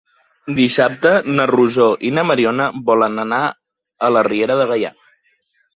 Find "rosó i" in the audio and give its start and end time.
1.51-2.11